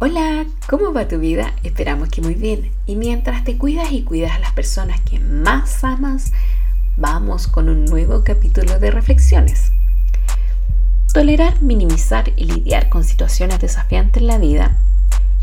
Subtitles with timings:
[0.00, 1.54] Hola, ¿cómo va tu vida?
[1.64, 2.70] Esperamos que muy bien.
[2.86, 6.30] Y mientras te cuidas y cuidas a las personas que más amas,
[6.96, 9.72] vamos con un nuevo capítulo de reflexiones.
[11.12, 14.78] Tolerar, minimizar y lidiar con situaciones desafiantes en la vida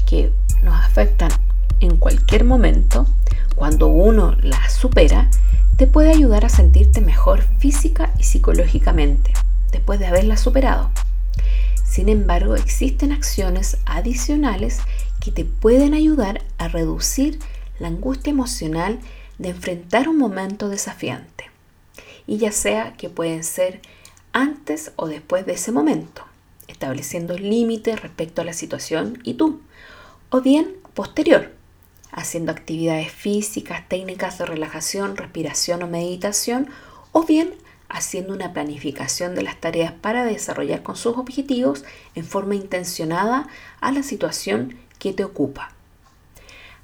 [0.05, 0.31] que
[0.64, 1.32] nos afectan
[1.82, 3.08] en cualquier momento,
[3.56, 5.30] cuando uno las supera,
[5.76, 9.34] te puede ayudar a sentirte mejor física y psicológicamente
[9.74, 10.92] después de haberlas superado.
[11.96, 14.80] Sin embargo, existen acciones adicionales
[15.21, 17.40] que te pueden ayudar a reducir
[17.80, 18.99] la angustia emocional
[19.38, 21.49] de enfrentar un momento desafiante.
[22.27, 23.80] Y ya sea que pueden ser
[24.34, 26.26] antes o después de ese momento,
[26.68, 29.62] estableciendo límites respecto a la situación y tú,
[30.32, 31.54] o bien posterior,
[32.12, 36.68] haciendo actividades físicas, técnicas de relajación, respiración o meditación,
[37.13, 37.54] o bien
[37.89, 41.84] haciendo una planificación de las tareas para desarrollar con sus objetivos
[42.16, 43.48] en forma intencionada
[43.80, 45.71] a la situación que te ocupa.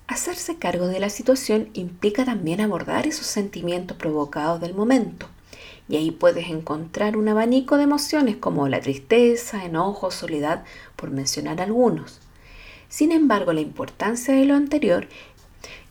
[0.08, 5.28] Hacerse cargo de la situación implica también abordar esos sentimientos provocados del momento.
[5.88, 10.64] Y ahí puedes encontrar un abanico de emociones como la tristeza, enojo, soledad,
[10.96, 12.20] por mencionar algunos.
[12.90, 15.08] Sin embargo, la importancia de lo anterior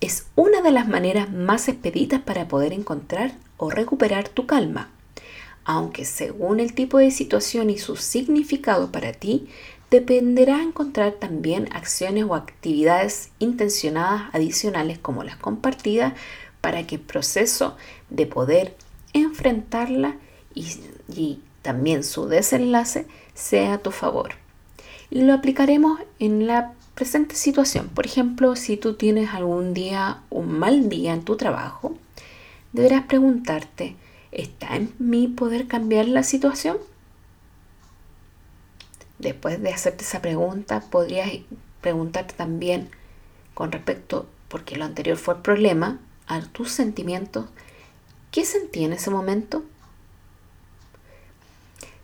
[0.00, 4.90] es una de las maneras más expeditas para poder encontrar o recuperar tu calma
[5.64, 9.48] aunque según el tipo de situación y su significado para ti,
[9.90, 16.14] dependerá encontrar también acciones o actividades intencionadas adicionales como las compartidas
[16.60, 17.76] para que el proceso
[18.08, 18.76] de poder
[19.12, 20.16] enfrentarla
[20.54, 24.30] y, también su desenlace sea a tu favor.
[25.10, 27.88] Y lo aplicaremos en la presente situación.
[27.88, 31.94] Por ejemplo, si tú tienes algún día un mal día en tu trabajo,
[32.72, 33.96] deberás preguntarte,
[34.32, 36.78] ¿Está en mí poder cambiar la situación?
[39.18, 41.30] Después de hacerte esa pregunta, podrías
[41.80, 42.90] preguntarte también
[43.54, 47.46] con respecto, porque lo anterior fue el problema, a tus sentimientos,
[48.30, 49.64] ¿qué sentí en ese momento?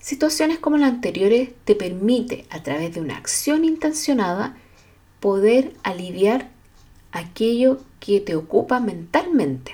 [0.00, 4.56] Situaciones como las anteriores te permite, a través de una acción intencionada,
[5.20, 6.50] poder aliviar
[7.12, 9.72] aquello que te ocupa mentalmente.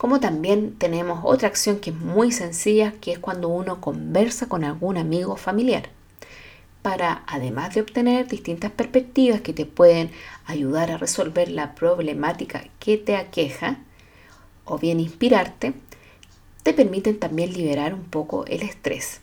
[0.00, 4.64] Como también tenemos otra acción que es muy sencilla, que es cuando uno conversa con
[4.64, 5.90] algún amigo familiar,
[6.80, 10.10] para además de obtener distintas perspectivas que te pueden
[10.46, 13.80] ayudar a resolver la problemática que te aqueja,
[14.64, 15.74] o bien inspirarte,
[16.62, 19.20] te permiten también liberar un poco el estrés.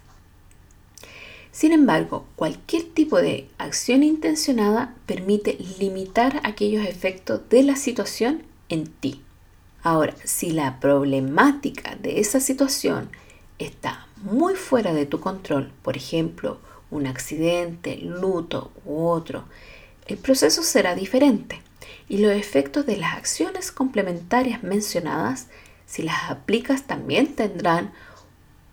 [1.51, 8.85] Sin embargo, cualquier tipo de acción intencionada permite limitar aquellos efectos de la situación en
[8.85, 9.23] ti.
[9.89, 13.09] Ahora, si la problemática de esa situación
[13.57, 16.59] está muy fuera de tu control, por ejemplo,
[16.91, 19.45] un accidente, luto u otro,
[20.05, 21.61] el proceso será diferente
[22.09, 25.47] y los efectos de las acciones complementarias mencionadas,
[25.85, 27.93] si las aplicas, también tendrán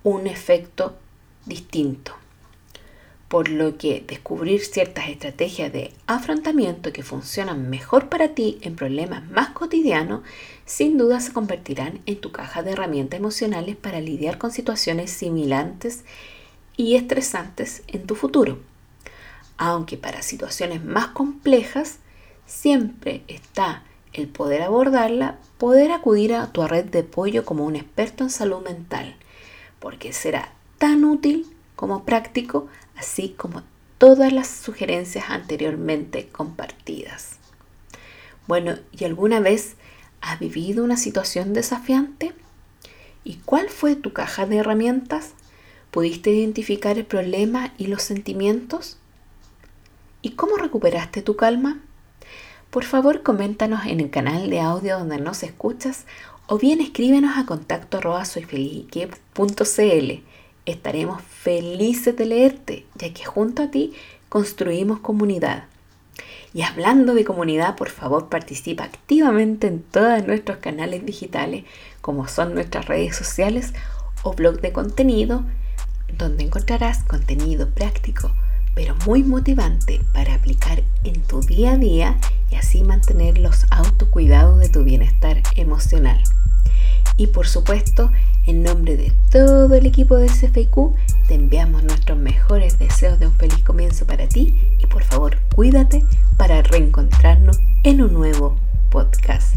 [0.02, 0.96] un efecto
[1.46, 2.16] distinto
[3.34, 9.28] por lo que descubrir ciertas estrategias de afrontamiento que funcionan mejor para ti en problemas
[9.28, 10.22] más cotidianos,
[10.66, 16.04] sin duda se convertirán en tu caja de herramientas emocionales para lidiar con situaciones similares
[16.76, 18.60] y estresantes en tu futuro.
[19.56, 21.98] Aunque para situaciones más complejas,
[22.46, 28.22] siempre está el poder abordarla, poder acudir a tu red de apoyo como un experto
[28.22, 29.16] en salud mental,
[29.80, 33.62] porque será tan útil como práctico así como
[33.98, 37.38] todas las sugerencias anteriormente compartidas.
[38.46, 39.76] Bueno, ¿y alguna vez
[40.20, 42.32] has vivido una situación desafiante?
[43.24, 45.32] ¿Y cuál fue tu caja de herramientas?
[45.90, 48.98] ¿Pudiste identificar el problema y los sentimientos?
[50.20, 51.80] ¿Y cómo recuperaste tu calma?
[52.70, 56.06] Por favor, coméntanos en el canal de audio donde nos escuchas
[56.46, 58.00] o bien escríbenos a contacto
[60.66, 63.92] Estaremos felices de leerte, ya que junto a ti
[64.30, 65.64] construimos comunidad.
[66.54, 71.64] Y hablando de comunidad, por favor participa activamente en todos nuestros canales digitales,
[72.00, 73.74] como son nuestras redes sociales
[74.22, 75.44] o blog de contenido,
[76.16, 78.30] donde encontrarás contenido práctico,
[78.74, 82.18] pero muy motivante para aplicar en tu día a día
[82.50, 86.22] y así mantener los autocuidados de tu bienestar emocional.
[87.16, 88.10] Y por supuesto,
[88.46, 90.94] en nombre de todo el equipo de CFIQ,
[91.28, 96.04] te enviamos nuestros mejores deseos de un feliz comienzo para ti y por favor cuídate
[96.36, 98.56] para reencontrarnos en un nuevo
[98.90, 99.56] podcast.